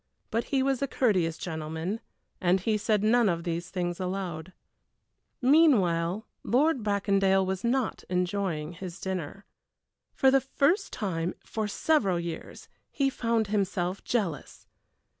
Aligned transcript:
But 0.31 0.45
he 0.45 0.63
was 0.63 0.81
a 0.81 0.87
courteous 0.87 1.37
gentleman 1.37 1.99
and 2.41 2.59
he 2.61 2.75
said 2.75 3.03
none 3.03 3.29
of 3.29 3.43
these 3.43 3.69
things 3.69 3.99
aloud. 3.99 4.51
Meanwhile, 5.43 6.25
Lord 6.43 6.81
Bracondale 6.81 7.45
was 7.45 7.63
not 7.63 8.03
enjoying 8.09 8.73
his 8.73 8.99
dinner. 8.99 9.45
For 10.15 10.31
the 10.31 10.41
first 10.41 10.91
time 10.91 11.35
for 11.45 11.67
several 11.67 12.19
years 12.19 12.67
he 12.89 13.11
found 13.11 13.45
himself 13.49 14.03
jealous! 14.03 14.65